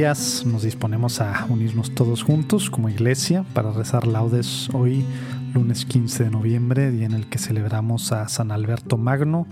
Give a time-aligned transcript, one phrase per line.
[0.00, 5.04] Nos disponemos a unirnos todos juntos como iglesia para rezar laudes hoy,
[5.52, 9.46] lunes 15 de noviembre, día en el que celebramos a San Alberto Magno,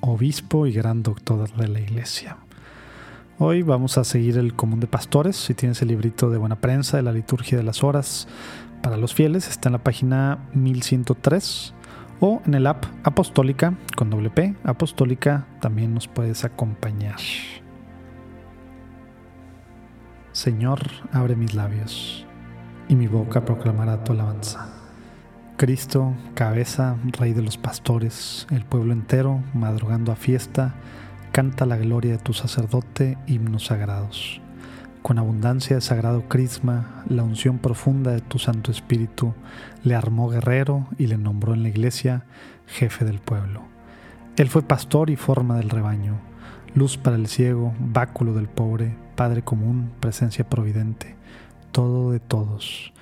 [0.00, 2.36] obispo y gran doctor de la iglesia.
[3.38, 5.36] Hoy vamos a seguir el común de pastores.
[5.36, 8.28] Si tienes el librito de buena prensa de la liturgia de las horas
[8.82, 11.72] para los fieles, está en la página 1103
[12.20, 17.16] o en el app apostólica con doble P, apostólica, también nos puedes acompañar.
[20.42, 20.80] Señor,
[21.12, 22.26] abre mis labios,
[22.88, 24.72] y mi boca proclamará tu alabanza.
[25.56, 30.74] Cristo, cabeza, Rey de los pastores, el pueblo entero, madrugando a fiesta,
[31.30, 34.40] canta la gloria de tu sacerdote, himnos sagrados.
[35.02, 39.34] Con abundancia de sagrado crisma, la unción profunda de tu Santo Espíritu
[39.84, 42.24] le armó guerrero y le nombró en la iglesia
[42.66, 43.62] jefe del pueblo.
[44.36, 46.18] Él fue pastor y forma del rebaño,
[46.74, 51.16] luz para el ciego, báculo del pobre, Padre común, presencia providente,
[51.70, 52.92] todo de todos.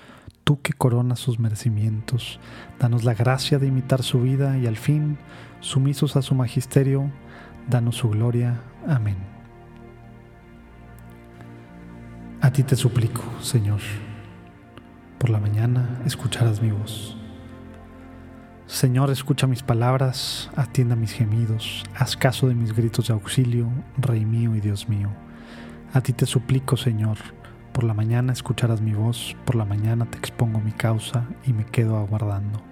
[0.44, 2.40] Tú que coronas sus merecimientos,
[2.78, 5.18] danos la gracia de imitar su vida y al fin,
[5.60, 7.10] sumisos a su magisterio,
[7.68, 8.60] danos su gloria.
[8.88, 9.16] Amén.
[12.40, 13.80] A ti te suplico, Señor,
[15.18, 17.16] por la mañana escucharás mi voz.
[18.66, 24.24] Señor, escucha mis palabras, atienda mis gemidos, haz caso de mis gritos de auxilio, Rey
[24.24, 25.10] mío y Dios mío.
[25.92, 27.18] A ti te suplico, Señor,
[27.72, 31.64] por la mañana escucharás mi voz, por la mañana te expongo mi causa y me
[31.64, 32.62] quedo aguardando.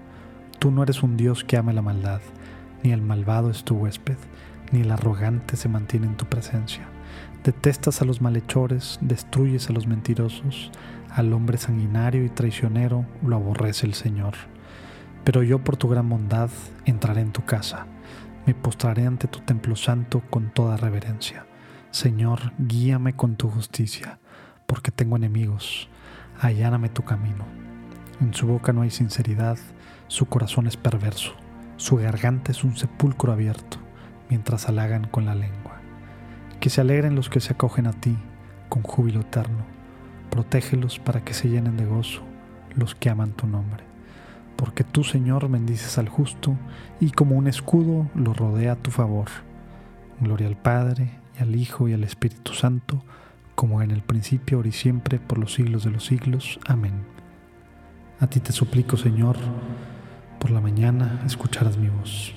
[0.60, 2.20] Tú no eres un Dios que ame la maldad,
[2.84, 4.16] ni el malvado es tu huésped,
[4.70, 6.86] ni el arrogante se mantiene en tu presencia.
[7.42, 10.70] Detestas a los malhechores, destruyes a los mentirosos,
[11.10, 14.34] al hombre sanguinario y traicionero lo aborrece el Señor.
[15.24, 16.50] Pero yo por tu gran bondad
[16.84, 17.86] entraré en tu casa,
[18.46, 21.46] me postraré ante tu templo santo con toda reverencia.
[21.90, 24.18] Señor, guíame con tu justicia,
[24.66, 25.88] porque tengo enemigos.
[26.38, 27.46] Alláname tu camino.
[28.20, 29.56] En su boca no hay sinceridad,
[30.06, 31.32] su corazón es perverso,
[31.76, 33.78] su garganta es un sepulcro abierto,
[34.28, 35.80] mientras halagan con la lengua.
[36.60, 38.18] Que se alegren los que se acogen a ti,
[38.68, 39.64] con júbilo eterno.
[40.28, 42.22] Protégelos para que se llenen de gozo
[42.76, 43.82] los que aman tu nombre.
[44.56, 46.54] Porque tú, Señor, bendices al justo
[47.00, 49.28] y como un escudo lo rodea a tu favor.
[50.20, 53.02] Gloria al Padre, al Hijo y al Espíritu Santo,
[53.54, 56.60] como en el principio, ahora y siempre, por los siglos de los siglos.
[56.66, 57.04] Amén.
[58.20, 59.36] A ti te suplico, Señor,
[60.38, 62.34] por la mañana escucharás mi voz.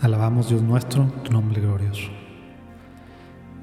[0.00, 2.08] Alabamos, Dios nuestro, tu nombre glorioso.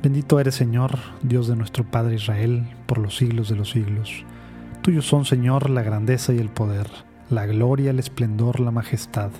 [0.03, 4.23] Bendito eres, Señor, Dios de nuestro Padre Israel, por los siglos de los siglos.
[4.81, 6.87] Tuyos son, Señor, la grandeza y el poder,
[7.31, 9.31] la gloria, el esplendor, la majestad,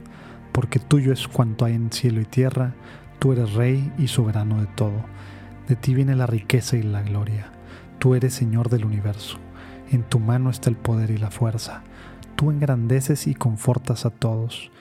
[0.52, 2.74] porque tuyo es cuanto hay en cielo y tierra,
[3.20, 5.04] Tú eres Rey y soberano de todo.
[5.68, 7.52] De ti viene la riqueza y la gloria.
[8.00, 9.38] Tú eres Señor del universo.
[9.92, 11.84] En tu mano está el poder y la fuerza.
[12.36, 14.72] Tú engrandeces y confortas a todos.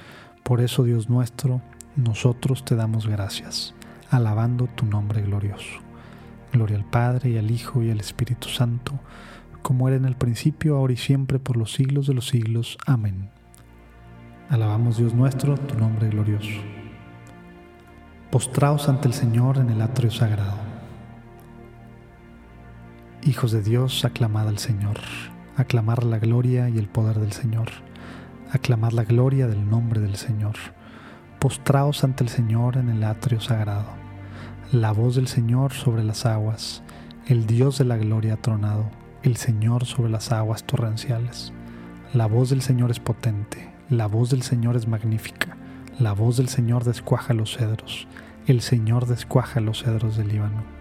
[0.43, 1.63] Por eso, Dios nuestro,
[1.97, 3.75] nosotros te damos gracias,
[4.11, 5.81] alabando tu nombre glorioso.
[6.53, 8.99] Gloria al Padre y al Hijo y al Espíritu Santo,
[9.63, 12.77] como era en el principio, ahora y siempre, por los siglos de los siglos.
[12.87, 13.31] Amén.
[14.51, 16.84] Alabamos Dios nuestro, tu nombre glorioso
[18.35, 20.59] postraos ante el Señor en el atrio sagrado.
[23.23, 24.97] hijos de Dios, aclamad al Señor,
[25.57, 27.69] aclamar la gloria y el poder del Señor,
[28.51, 30.57] aclamad la gloria del nombre del Señor.
[31.39, 33.87] Postraos ante el Señor en el atrio sagrado.
[34.73, 36.83] La voz del Señor sobre las aguas,
[37.29, 38.91] el Dios de la gloria tronado,
[39.23, 41.53] el Señor sobre las aguas torrenciales.
[42.13, 45.57] La voz del Señor es potente, la voz del Señor es magnífica,
[45.99, 48.08] la voz del Señor descuaja los cedros,
[48.46, 50.75] el Señor descuaja los cedros del Líbano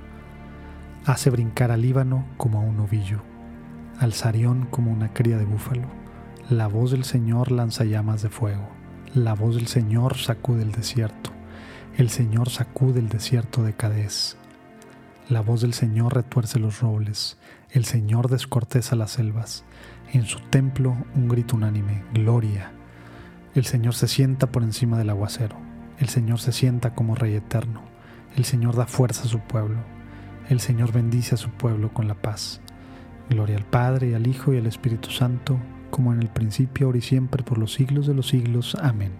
[1.05, 3.21] hace brincar al Líbano como a un ovillo,
[3.99, 5.87] al Sarión como una cría de búfalo.
[6.49, 8.67] La voz del Señor lanza llamas de fuego,
[9.13, 11.31] la voz del Señor sacude el desierto,
[11.97, 14.37] el Señor sacude el desierto de Cadés.
[15.29, 17.37] La voz del Señor retuerce los robles,
[17.69, 19.63] el Señor descorteza las selvas.
[20.11, 22.71] En su templo un grito unánime, gloria.
[23.55, 25.57] El Señor se sienta por encima del aguacero,
[25.99, 27.81] el Señor se sienta como Rey eterno,
[28.35, 29.77] el Señor da fuerza a su pueblo.
[30.49, 32.61] El Señor bendice a su pueblo con la paz.
[33.29, 35.57] Gloria al Padre, y al Hijo, y al Espíritu Santo,
[35.89, 38.75] como en el principio, ahora y siempre, por los siglos de los siglos.
[38.81, 39.13] Amén.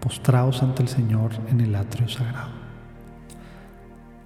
[0.00, 2.52] Postraos ante el Señor en el atrio sagrado.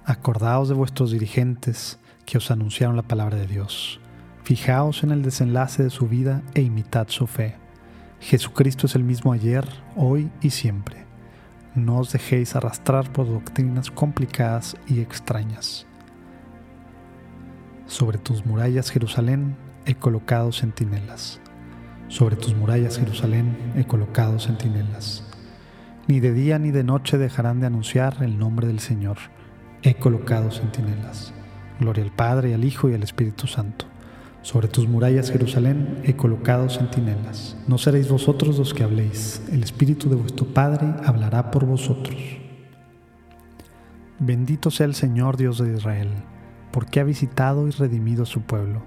[0.05, 3.99] Acordaos de vuestros dirigentes que os anunciaron la palabra de Dios.
[4.43, 7.60] Fijaos en el desenlace de su vida e imitad su fe.
[8.21, 11.05] Jesucristo es el mismo ayer, hoy y siempre.
[11.73, 15.87] No os dejéis arrastrar por doctrinas complicadas y extrañas.
[17.87, 19.57] Sobre tus murallas, Jerusalén,
[19.87, 21.41] he colocado centinelas.
[22.09, 25.23] Sobre tus murallas, Jerusalén, he colocado centinelas.
[26.07, 29.17] Ni de día ni de noche dejarán de anunciar el nombre del Señor.
[29.81, 31.33] He colocado centinelas.
[31.79, 33.90] Gloria al Padre, al Hijo y al Espíritu Santo.
[34.41, 37.57] Sobre tus murallas, Jerusalén, he colocado centinelas.
[37.67, 42.17] No seréis vosotros los que habléis, el Espíritu de vuestro Padre hablará por vosotros.
[44.19, 46.09] Bendito sea el Señor Dios de Israel
[46.71, 48.83] porque ha visitado y redimido a su pueblo,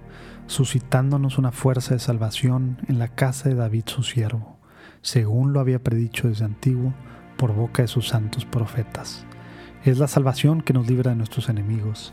[0.46, 4.56] suscitándonos una fuerza de salvación en la casa de David su siervo,
[5.02, 6.94] según lo había predicho desde antiguo
[7.36, 9.26] por boca de sus santos profetas.
[9.84, 12.12] Es la salvación que nos libra de nuestros enemigos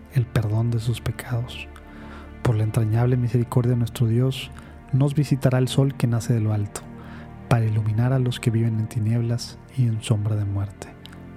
[0.13, 1.67] el perdón de sus pecados.
[2.41, 4.51] Por la entrañable misericordia de nuestro Dios,
[4.93, 6.81] nos visitará el sol que nace de lo alto,
[7.49, 10.87] para iluminar a los que viven en tinieblas y en sombra de muerte,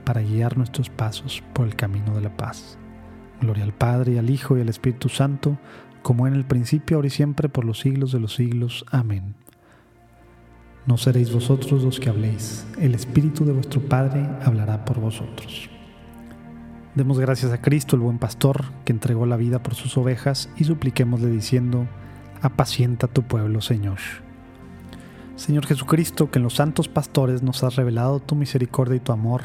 [0.05, 2.79] para guiar nuestros pasos por el camino de la paz.
[3.41, 5.59] Gloria al Padre, al Hijo, y al Espíritu Santo,
[6.03, 8.85] como en el principio, ahora y siempre, por los siglos de los siglos.
[8.91, 9.35] Amén.
[10.87, 15.71] No seréis vosotros los que habléis, el Espíritu de vuestro Padre hablará por vosotros.
[16.95, 20.63] Demos gracias a Cristo, el buen pastor, que entregó la vida por sus ovejas, y
[20.63, 21.89] supliquémosle diciendo,
[22.41, 23.99] apacienta tu pueblo, Señor.
[25.35, 29.43] Señor Jesucristo, que en los santos pastores nos has revelado tu misericordia y tu amor,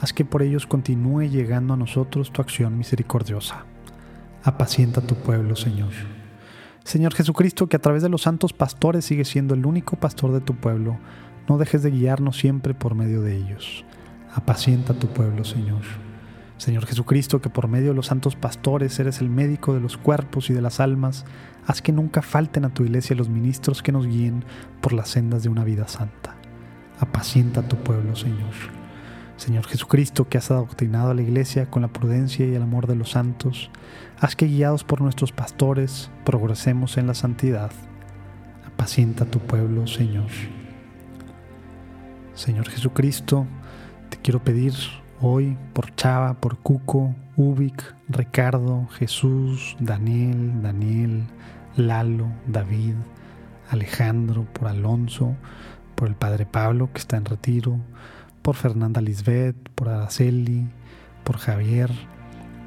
[0.00, 3.64] haz que por ellos continúe llegando a nosotros tu acción misericordiosa.
[4.44, 5.90] Apacienta tu pueblo, Señor.
[6.84, 10.40] Señor Jesucristo, que a través de los santos pastores sigues siendo el único pastor de
[10.40, 10.98] tu pueblo,
[11.48, 13.84] no dejes de guiarnos siempre por medio de ellos.
[14.32, 15.82] Apacienta tu pueblo, Señor.
[16.64, 20.48] Señor Jesucristo, que por medio de los santos pastores eres el médico de los cuerpos
[20.48, 21.26] y de las almas,
[21.66, 24.46] haz que nunca falten a tu iglesia los ministros que nos guíen
[24.80, 26.36] por las sendas de una vida santa.
[26.98, 28.54] Apacienta tu pueblo, Señor.
[29.36, 32.96] Señor Jesucristo, que has adoctrinado a la iglesia con la prudencia y el amor de
[32.96, 33.70] los santos,
[34.18, 37.72] haz que guiados por nuestros pastores progresemos en la santidad.
[38.66, 40.30] Apacienta tu pueblo, Señor.
[42.32, 43.46] Señor Jesucristo,
[44.08, 44.72] te quiero pedir
[45.24, 51.24] hoy por Chava, por Cuco, Ubik, Ricardo, Jesús, Daniel, Daniel,
[51.76, 52.94] Lalo, David,
[53.70, 55.34] Alejandro, por Alonso,
[55.94, 57.78] por el Padre Pablo que está en retiro,
[58.42, 60.68] por Fernanda Lisbeth, por Araceli,
[61.24, 61.90] por Javier,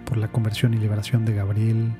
[0.03, 1.93] por la conversión y liberación de Gabriel,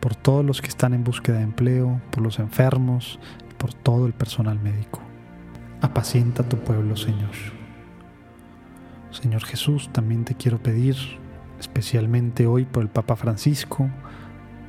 [0.00, 3.20] por todos los que están en búsqueda de empleo, por los enfermos,
[3.58, 5.00] por todo el personal médico.
[5.80, 7.53] Apacienta tu pueblo, Señor.
[9.22, 10.96] Señor Jesús, también te quiero pedir,
[11.60, 13.88] especialmente hoy por el Papa Francisco,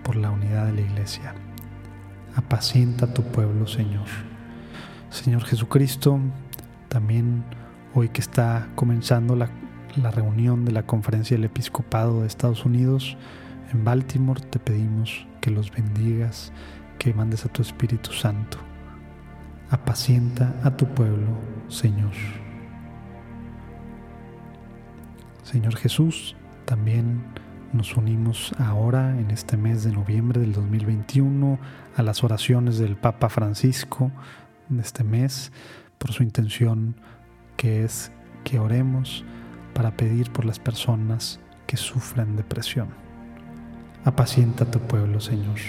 [0.04, 1.34] por la unidad de la Iglesia.
[2.36, 4.06] Apacienta tu pueblo, Señor.
[5.10, 6.20] Señor Jesucristo,
[6.90, 7.44] también
[7.96, 9.50] hoy que está comenzando la,
[10.12, 13.18] reunión de la Conferencia del Episcopado de Estados Unidos
[13.74, 16.54] en Baltimore, te pedimos que los bendigas,
[17.00, 18.60] que mandes a tu Espíritu Santo.
[19.72, 21.30] Apacienta a tu pueblo,
[21.68, 22.45] Señor.
[25.46, 26.36] Señor Jesús,
[26.66, 27.24] también
[27.72, 31.60] nos unimos ahora en este mes de noviembre del 2021
[31.96, 34.12] a las oraciones del Papa Francisco
[34.70, 35.52] de este mes
[36.00, 36.96] por su intención
[37.58, 38.12] que es
[38.44, 39.24] que oremos
[39.76, 42.90] para pedir por las personas que sufren depresión.
[44.04, 45.60] Apacienta tu pueblo, Señor.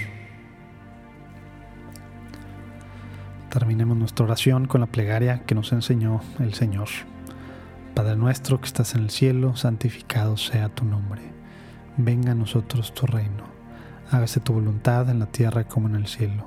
[3.50, 6.88] Terminemos nuestra oración con la plegaria que nos enseñó el Señor.
[7.96, 11.22] Padre nuestro que estás en el cielo, santificado sea tu nombre
[11.96, 13.44] venga a nosotros tu reino.
[14.10, 16.44] Hágase tu voluntad en la tierra como en el cielo.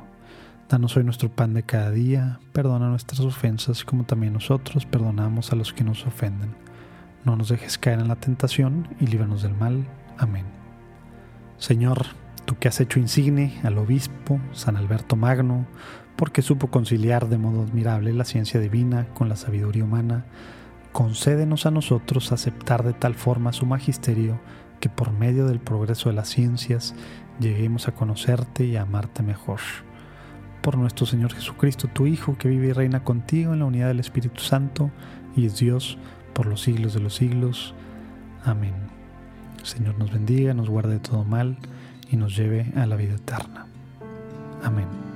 [0.70, 5.56] Danos hoy nuestro pan de cada día, perdona nuestras ofensas como también nosotros perdonamos a
[5.56, 6.54] los que nos ofenden.
[7.26, 9.88] No nos dejes caer en la tentación y líbranos del mal.
[10.20, 10.46] Amén.
[11.58, 12.06] Señor,
[12.46, 15.66] tú que has hecho insigne al obispo San Alberto Magno,
[16.16, 20.26] porque supo conciliar de modo admirable la ciencia divina con la sabiduría humana,
[20.92, 24.40] concédenos a nosotros aceptar de tal forma su magisterio
[24.80, 26.96] que por medio del progreso de las ciencias
[27.40, 29.60] lleguemos a conocerte y a amarte mejor.
[30.62, 34.00] Por nuestro Señor Jesucristo, tu Hijo, que vive y reina contigo en la unidad del
[34.00, 34.92] Espíritu Santo
[35.36, 35.98] y es Dios
[36.34, 37.74] por los siglos de los siglos.
[38.44, 38.74] Amén.
[39.64, 41.58] Señor nos bendiga, nos guarde de todo mal
[42.10, 43.68] y nos lleve a la vida eterna.
[44.64, 45.09] Amén.